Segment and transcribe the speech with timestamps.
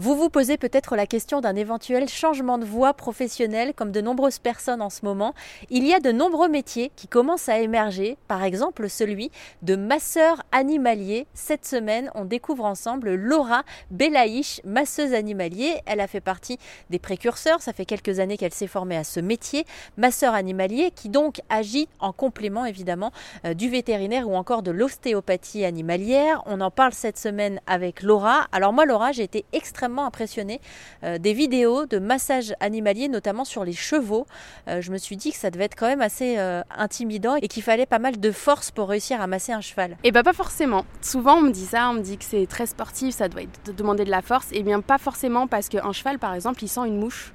[0.00, 4.38] Vous vous posez peut-être la question d'un éventuel changement de voie professionnelle comme de nombreuses
[4.38, 5.34] personnes en ce moment.
[5.70, 9.32] Il y a de nombreux métiers qui commencent à émerger, par exemple celui
[9.62, 11.26] de masseur animalier.
[11.34, 15.80] Cette semaine, on découvre ensemble Laura Belaïch, masseuse animalier.
[15.84, 16.60] Elle a fait partie
[16.90, 21.08] des précurseurs, ça fait quelques années qu'elle s'est formée à ce métier, masseur animalier, qui
[21.08, 23.10] donc agit en complément évidemment
[23.44, 26.40] euh, du vétérinaire ou encore de l'ostéopathie animalière.
[26.46, 28.46] On en parle cette semaine avec Laura.
[28.52, 30.60] Alors moi Laura, j'ai été extrêmement impressionné
[31.04, 34.26] euh, des vidéos de massage animalier, notamment sur les chevaux.
[34.68, 37.48] Euh, je me suis dit que ça devait être quand même assez euh, intimidant et
[37.48, 39.92] qu'il fallait pas mal de force pour réussir à masser un cheval.
[39.92, 40.84] Et eh bah pas forcément.
[41.00, 43.42] Souvent on me dit ça, on me dit que c'est très sportif, ça doit
[43.76, 44.52] demander de la force.
[44.52, 47.32] Et eh bien pas forcément parce qu'un cheval par exemple il sent une mouche.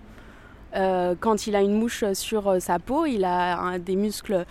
[0.74, 4.46] quand il a une mouche sur sa peau, il a des muscles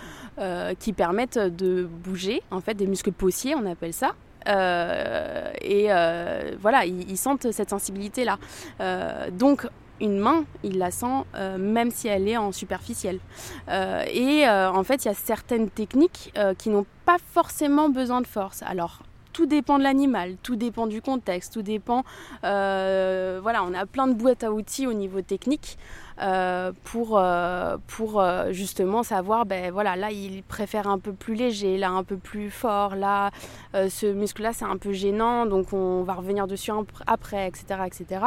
[0.79, 4.15] qui permettent de bouger, en fait des muscles possiers on appelle ça.
[4.49, 8.39] Euh, et euh, voilà, ils, sentent cette sensibilité-là.
[8.81, 9.67] Euh, donc,
[10.01, 11.25] une main, il la sent
[11.59, 13.21] même si elle est en superficielle.
[13.69, 18.65] et en fait, il y a certaines techniques qui n'ont pas forcément besoin de force.
[18.67, 19.03] Alors,
[19.33, 22.05] tout dépend de l'animal, tout dépend du contexte, tout dépend.
[22.43, 25.79] voilà, on a plein de boîtes à outils au niveau technique.
[26.21, 31.35] Euh, pour, euh, pour euh, justement savoir, ben voilà, là il préfère un peu plus
[31.35, 33.31] léger, là un peu plus fort, là
[33.75, 36.71] ce muscle-là c'est un peu gênant, donc on va revenir dessus
[37.07, 37.65] après, etc.
[37.87, 38.27] etc.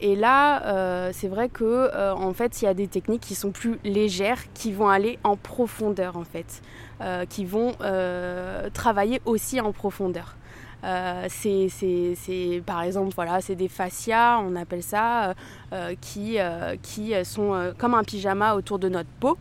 [0.00, 3.78] et là, c'est vrai que en fait, il y a des techniques qui sont plus
[3.82, 6.62] légères, qui vont aller en profondeur en fait,
[7.28, 7.72] qui vont
[8.76, 10.36] travailler aussi en profondeur.
[10.84, 15.34] Euh, c'est, par exemple, voilà, c'est des fascias, on appelle ça, euh,
[15.72, 16.38] euh, qui,
[16.82, 19.36] qui sont comme un pyjama autour de notre peau.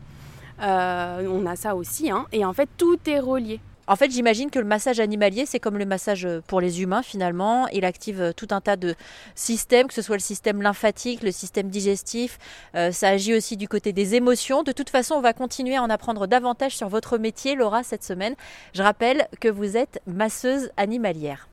[0.60, 2.26] on a ça aussi, hein.
[2.32, 3.60] et en fait, tout est relié.
[3.88, 7.68] En fait, j'imagine que le massage animalier, c'est comme le massage pour les humains finalement.
[7.70, 8.96] Il active tout un tas de
[9.36, 12.40] systèmes, que ce soit le système lymphatique, le système digestif.
[12.74, 14.64] ça agit aussi du côté des émotions.
[14.64, 18.04] De toute façon, on va continuer à en apprendre davantage sur votre métier, Laura, cette
[18.04, 18.36] semaine.
[18.74, 21.44] Je rappelle que vous êtes masseuse animalière.